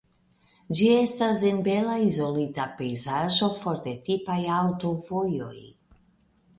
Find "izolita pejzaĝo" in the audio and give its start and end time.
2.07-3.53